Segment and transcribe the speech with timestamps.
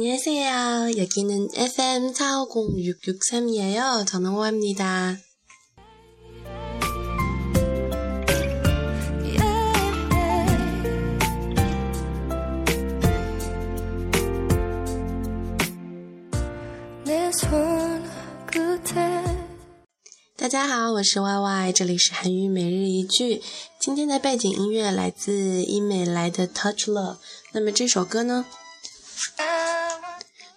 [0.00, 0.96] 안녕하세요.
[0.98, 4.04] 여기는 FM 450663이에요.
[4.06, 5.18] 저는 호아입니다.
[17.04, 18.02] 내 손
[18.50, 19.22] 끝에
[20.36, 23.40] 大家好，我是 Y Y，这里是韩语每日一句。
[23.78, 27.14] 今天的背景音乐来自伊美来的《Touch Love》。
[27.52, 28.44] 那么这首歌呢，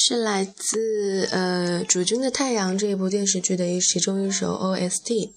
[0.00, 5.32] 是来自呃《主君的太阳》这一部电视剧的一其中一首 OST。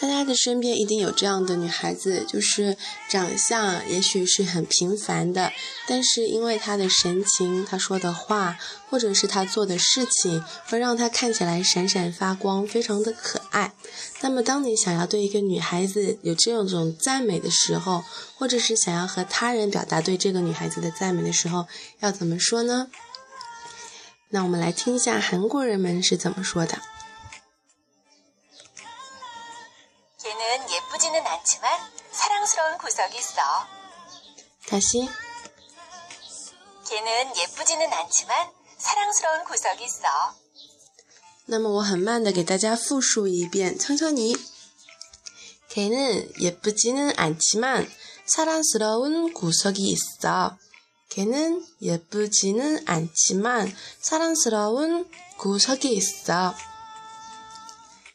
[0.00, 2.76] 大家的身边一定有这样的女孩子，就是
[3.08, 5.52] 长相也许是很平凡的，
[5.88, 8.56] 但是因为她的神情、她说的话，
[8.88, 13.72] 或者是她做的事情，会让她看起来闪闪发光，非常的可爱。
[14.20, 18.04] 那么，当你想要对一个女孩子有这种赞美的时候，
[18.36, 21.66] 或者是想要和他人表达对这个女孩子的赞美的时候，
[21.98, 22.86] 要怎么说呢？
[24.28, 26.78] 那我们来听一下韩国人们是怎么说的。
[30.27, 31.71] 걔는 예쁘지는 않지만
[32.11, 33.41] 사랑스러운 구석이 있어.
[34.67, 35.09] 다시
[36.87, 40.07] 걔는 예쁘지는 않지만 사랑스러운 구석이 있어.
[41.45, 44.33] 那么我很慢的给大家复述一遍，천천히
[45.69, 47.89] 걔는 예쁘지는 않지만
[48.25, 50.57] 사랑스러운 구석이 있어.
[51.09, 56.55] 걔는 예쁘지는 않지만 사랑스러운 구석이 있어.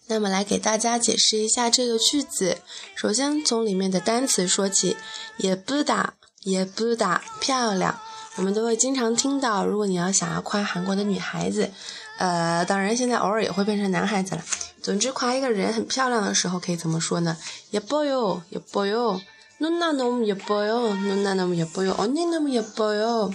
[0.07, 2.59] 那么来给大家解释一下这个句子。
[2.95, 4.97] 首先从里面的单词说起，
[5.41, 8.01] 예쁘다，예쁘다，漂亮。
[8.37, 11.71] 我们都会经常听到，如果你要想要夸韩国的女孩子，
[12.19, 14.45] 呃，当然现在偶尔也会变成男孩子了。
[14.81, 17.37] 总之，夸一个人很漂亮的时候，可以怎么说呢？
[17.73, 19.21] 예뻐 요， 예뻐 요，
[19.59, 23.35] 누나너무예뻐 요， 누나너무예뻐 요， 언니너무예뻐 요。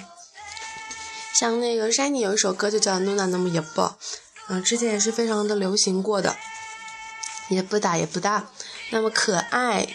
[1.34, 3.92] 像那个 Shiny 有一首歌就叫《누나너무예뻐》，
[4.48, 6.34] 嗯，之前也是非常的流行过的。
[7.50, 8.46] 也不大也不大，
[8.92, 9.88] 那么可爱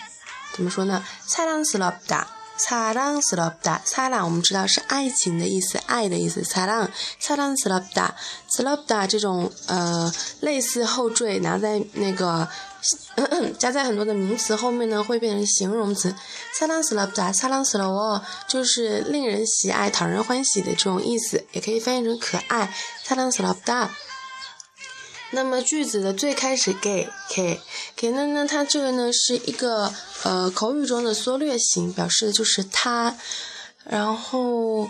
[0.53, 1.03] 怎么说呢？
[1.27, 6.43] 사랑스럽다，사랑스럽다，사랑我们知道是爱情的意思，爱的意思。
[6.43, 12.47] 사랑사랑스럽다，스럽다这种呃类似后缀拿在那个
[13.59, 16.15] 加在很多的名词后面呢，会变成形容词。
[16.59, 22.73] 사랑스럽다，사랑스러워就是令人喜爱、讨人欢喜的这种意思，也可以翻译成可爱。
[23.07, 23.89] 사랑스럽다。
[25.36, 27.60] 那么句子的最开始，gay k
[27.96, 33.16] k，那那它这个呢是一个呃口语中的缩略型，表示的就是他。
[33.84, 34.90] 然后，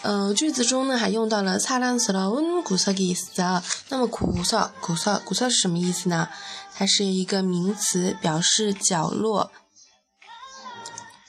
[0.00, 3.62] 呃句子中呢还用到了擦亮词了温古色的意思啊。
[3.90, 6.28] 那么古色古色古色是什么意思呢？
[6.74, 9.52] 它是一个名词，表示角落。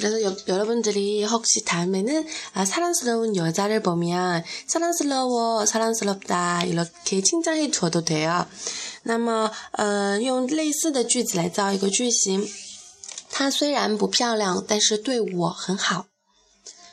[0.08, 8.46] 그래서 여, 여러분들이 혹시 다음에는 아, 사랑스러운 여자를 보면 사랑스러워, 사랑스럽다 이렇게 칭찬해 줘도 돼요.
[9.04, 12.48] 那么，呃，用类似的句子来造一个句型。
[13.30, 16.06] 她虽然不漂亮，但是对我很好。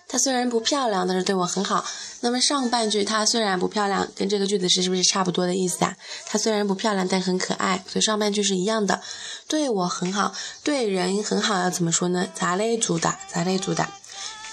[0.08, 1.86] 她虽然不漂亮，但是对我很好。
[2.20, 5.96] 那么上半句她虽然不漂亮，跟这个句子是是不是差不多的意思啊？
[6.26, 9.02] 她虽然不漂亮，但很可爱，所以上半句是一样的。
[9.48, 10.34] 对我很好，
[10.64, 12.28] 对人很好，要怎么说呢？
[12.36, 13.88] 咋嘞主的，咋嘞主的，